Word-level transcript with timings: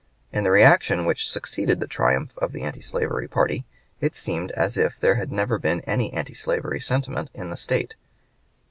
In 0.33 0.43
the 0.43 0.49
reaction 0.49 1.05
which 1.05 1.29
succeeded 1.29 1.79
the 1.79 1.85
triumph 1.85 2.35
of 2.39 2.53
the 2.53 2.63
antislavery 2.63 3.27
party, 3.27 3.65
it 3.99 4.15
seemed 4.15 4.49
as 4.53 4.75
if 4.75 4.99
there 4.99 5.13
had 5.13 5.31
never 5.31 5.59
been 5.59 5.81
any 5.81 6.11
antislavery 6.11 6.79
sentiment 6.79 7.29
in 7.35 7.51
the 7.51 7.55
State. 7.55 7.93